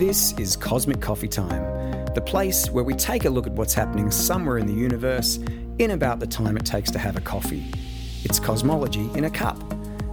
[0.00, 1.62] This is Cosmic Coffee Time,
[2.14, 5.38] the place where we take a look at what's happening somewhere in the universe
[5.78, 7.70] in about the time it takes to have a coffee.
[8.24, 9.62] It's cosmology in a cup.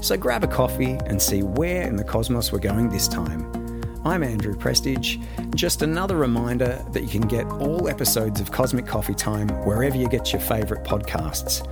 [0.02, 3.50] So grab a coffee and see where in the cosmos we're going this time.
[4.04, 5.20] I'm Andrew Prestige.
[5.56, 10.10] Just another reminder that you can get all episodes of Cosmic Coffee Time wherever you
[10.10, 11.64] get your favourite podcasts.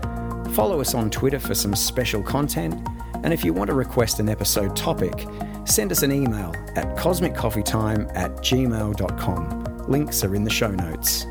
[0.55, 2.81] Follow us on Twitter for some special content,
[3.25, 5.27] and if you want to request an episode topic,
[5.65, 9.63] send us an email at cosmiccoffeetime at gmail.com.
[9.87, 11.25] Links are in the show notes.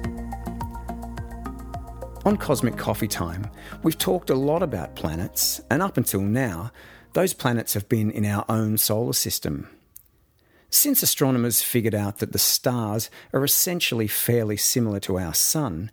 [2.24, 3.48] On Cosmic Coffee Time,
[3.84, 6.72] we've talked a lot about planets, and up until now,
[7.12, 9.68] those planets have been in our own solar system.
[10.70, 15.92] Since astronomers figured out that the stars are essentially fairly similar to our Sun,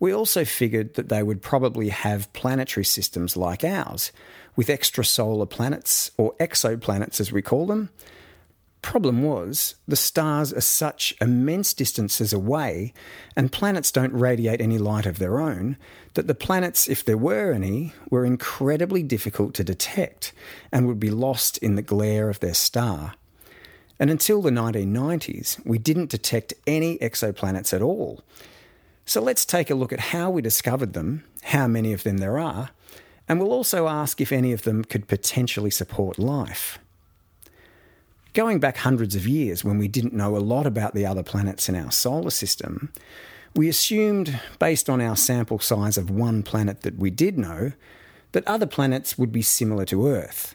[0.00, 4.10] we also figured that they would probably have planetary systems like ours,
[4.56, 7.90] with extrasolar planets, or exoplanets as we call them.
[8.82, 12.94] Problem was, the stars are such immense distances away,
[13.36, 15.76] and planets don't radiate any light of their own,
[16.14, 20.32] that the planets, if there were any, were incredibly difficult to detect
[20.72, 23.14] and would be lost in the glare of their star.
[23.98, 28.22] And until the 1990s, we didn't detect any exoplanets at all.
[29.10, 32.38] So let's take a look at how we discovered them, how many of them there
[32.38, 32.70] are,
[33.28, 36.78] and we'll also ask if any of them could potentially support life.
[38.34, 41.68] Going back hundreds of years when we didn't know a lot about the other planets
[41.68, 42.92] in our solar system,
[43.56, 47.72] we assumed, based on our sample size of one planet that we did know,
[48.30, 50.54] that other planets would be similar to Earth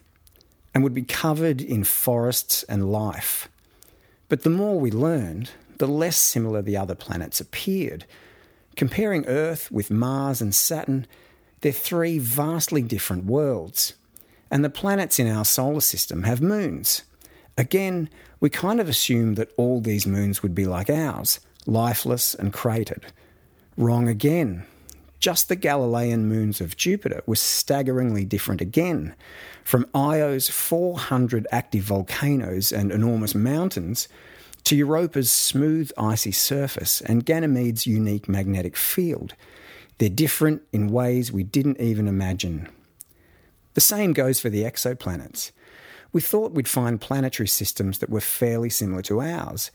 [0.74, 3.50] and would be covered in forests and life.
[4.30, 8.06] But the more we learned, the less similar the other planets appeared.
[8.76, 11.06] Comparing Earth with Mars and Saturn,
[11.62, 13.94] they're three vastly different worlds.
[14.50, 17.02] And the planets in our solar system have moons.
[17.58, 22.52] Again, we kind of assumed that all these moons would be like ours, lifeless and
[22.52, 23.06] cratered.
[23.78, 24.64] Wrong again.
[25.18, 29.14] Just the Galilean moons of Jupiter were staggeringly different again,
[29.64, 34.06] from Io's 400 active volcanoes and enormous mountains
[34.66, 39.34] to Europa's smooth icy surface and Ganymede's unique magnetic field.
[39.98, 42.68] They're different in ways we didn't even imagine.
[43.74, 45.52] The same goes for the exoplanets.
[46.12, 49.70] We thought we'd find planetary systems that were fairly similar to ours,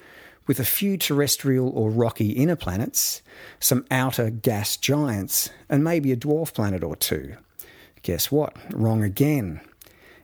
[0.46, 3.22] with a few terrestrial or rocky inner planets,
[3.62, 7.38] some outer gas giants, and maybe a dwarf planet or two.
[8.02, 8.58] Guess what?
[8.74, 9.62] Wrong again.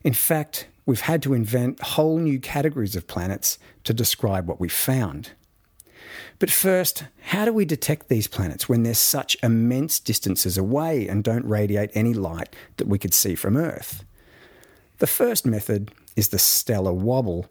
[0.04, 4.72] In fact, we've had to invent whole new categories of planets to describe what we've
[4.72, 5.31] found.
[6.40, 11.24] But first, how do we detect these planets when they're such immense distances away and
[11.24, 14.06] don't radiate any light that we could see from Earth?
[15.00, 17.48] The first method is the stellar wobble.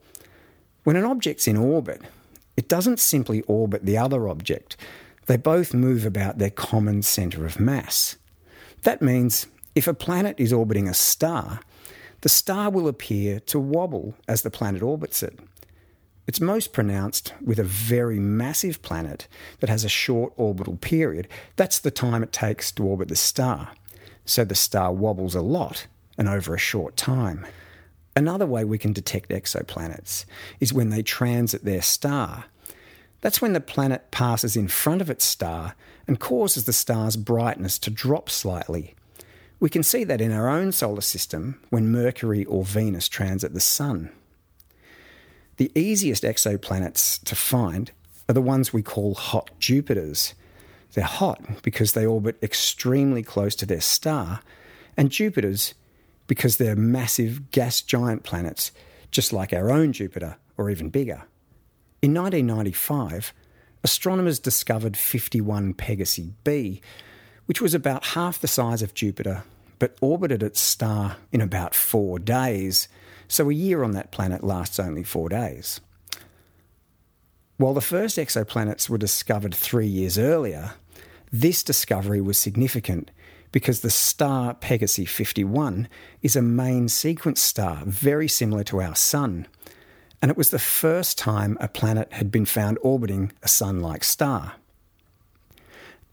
[0.85, 2.01] When an object's in orbit,
[2.57, 4.77] it doesn't simply orbit the other object,
[5.27, 8.17] they both move about their common centre of mass.
[8.83, 11.61] That means if a planet is orbiting a star,
[12.27, 15.39] the star will appear to wobble as the planet orbits it.
[16.27, 19.29] It's most pronounced with a very massive planet
[19.61, 21.29] that has a short orbital period.
[21.55, 23.71] That's the time it takes to orbit the star.
[24.25, 25.87] So the star wobbles a lot
[26.19, 27.47] and over a short time.
[28.17, 30.25] Another way we can detect exoplanets
[30.59, 32.47] is when they transit their star.
[33.21, 35.77] That's when the planet passes in front of its star
[36.09, 38.97] and causes the star's brightness to drop slightly.
[39.59, 43.61] We can see that in our own solar system when Mercury or Venus transit the
[43.61, 44.11] Sun.
[45.57, 47.91] The easiest exoplanets to find
[48.29, 50.35] are the ones we call hot Jupiters.
[50.93, 54.41] They're hot because they orbit extremely close to their star,
[54.97, 55.75] and Jupiters
[56.27, 58.73] because they're massive gas giant planets,
[59.11, 61.23] just like our own Jupiter, or even bigger.
[62.03, 63.33] In 1995,
[63.83, 66.83] astronomers discovered 51 Pegasi b,
[67.47, 69.45] which was about half the size of Jupiter,
[69.79, 72.89] but orbited its star in about four days.
[73.29, 75.81] So a year on that planet lasts only four days.
[77.57, 80.75] While the first exoplanets were discovered three years earlier,
[81.33, 83.11] this discovery was significant
[83.51, 85.89] because the star Pegasi 51
[86.21, 89.47] is a main sequence star very similar to our Sun.
[90.21, 94.05] And it was the first time a planet had been found orbiting a Sun like
[94.05, 94.55] star.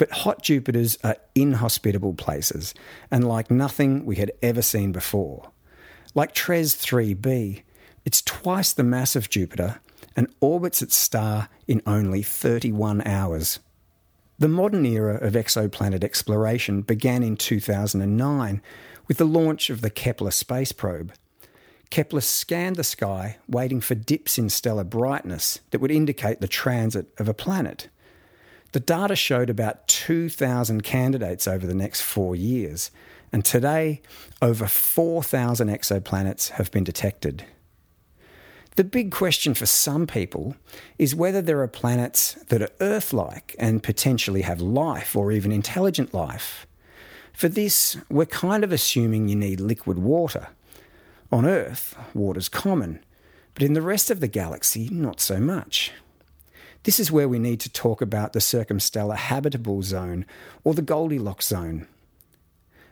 [0.04, 2.74] But hot Jupiters are inhospitable places
[3.10, 5.50] and like nothing we had ever seen before.
[6.14, 7.64] Like TRES 3b,
[8.04, 9.80] it's twice the mass of Jupiter
[10.14, 13.62] and orbits its star in only 31 hours.
[14.40, 18.62] The modern era of exoplanet exploration began in 2009
[19.08, 21.14] with the launch of the Kepler space probe.
[21.90, 27.08] Kepler scanned the sky, waiting for dips in stellar brightness that would indicate the transit
[27.18, 27.88] of a planet.
[28.74, 32.90] The data showed about 2,000 candidates over the next four years,
[33.32, 34.02] and today
[34.42, 37.46] over 4,000 exoplanets have been detected.
[38.76, 40.56] The big question for some people
[40.98, 45.52] is whether there are planets that are Earth like and potentially have life or even
[45.52, 46.66] intelligent life.
[47.32, 50.48] For this, we're kind of assuming you need liquid water.
[51.32, 53.06] On Earth, water's common,
[53.54, 55.92] but in the rest of the galaxy, not so much.
[56.84, 60.26] This is where we need to talk about the circumstellar habitable zone
[60.64, 61.88] or the Goldilocks zone.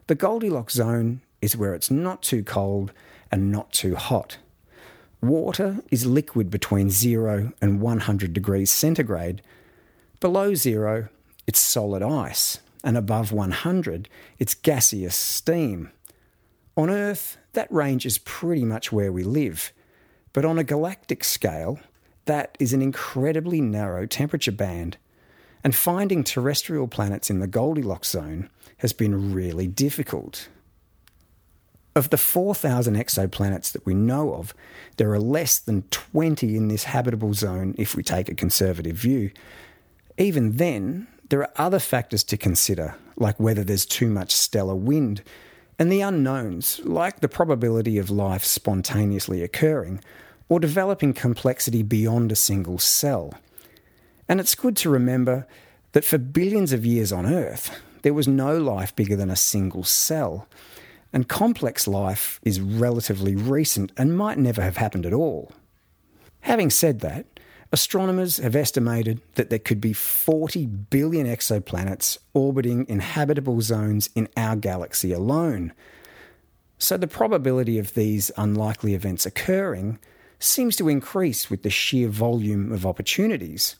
[0.07, 2.93] The Goldilocks zone is where it's not too cold
[3.31, 4.37] and not too hot.
[5.21, 9.41] Water is liquid between 0 and 100 degrees centigrade.
[10.19, 11.09] Below zero,
[11.45, 14.07] it's solid ice, and above 100,
[14.39, 15.91] it's gaseous steam.
[16.77, 19.73] On Earth, that range is pretty much where we live,
[20.33, 21.79] but on a galactic scale,
[22.25, 24.97] that is an incredibly narrow temperature band.
[25.63, 30.49] And finding terrestrial planets in the Goldilocks zone has been really difficult.
[31.95, 34.53] Of the 4,000 exoplanets that we know of,
[34.97, 39.31] there are less than 20 in this habitable zone if we take a conservative view.
[40.17, 45.21] Even then, there are other factors to consider, like whether there's too much stellar wind,
[45.77, 49.99] and the unknowns, like the probability of life spontaneously occurring,
[50.51, 53.33] or developing complexity beyond a single cell.
[54.27, 55.47] And it's good to remember
[55.93, 59.85] that for billions of years on Earth, there was no life bigger than a single
[59.85, 60.49] cell
[61.13, 65.53] and complex life is relatively recent and might never have happened at all.
[66.41, 67.25] Having said that,
[67.71, 74.27] astronomers have estimated that there could be 40 billion exoplanets orbiting in habitable zones in
[74.35, 75.71] our galaxy alone.
[76.77, 79.99] So the probability of these unlikely events occurring
[80.43, 83.75] seems to increase with the sheer volume of opportunities.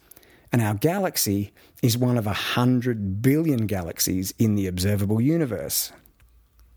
[0.52, 5.92] And our galaxy is one of 100 billion galaxies in the observable universe.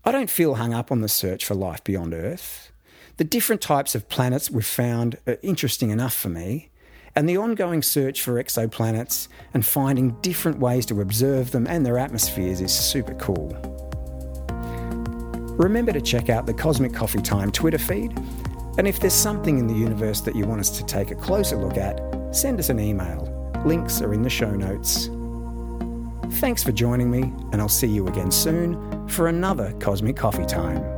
[0.03, 2.71] I don't feel hung up on the search for life beyond Earth.
[3.17, 6.69] The different types of planets we've found are interesting enough for me,
[7.15, 11.97] and the ongoing search for exoplanets and finding different ways to observe them and their
[11.97, 13.55] atmospheres is super cool.
[15.57, 18.13] Remember to check out the Cosmic Coffee Time Twitter feed,
[18.77, 21.55] and if there's something in the universe that you want us to take a closer
[21.55, 21.99] look at,
[22.31, 23.31] send us an email.
[23.65, 25.09] Links are in the show notes.
[26.39, 30.94] Thanks for joining me, and I'll see you again soon for another Cosmic Coffee Time.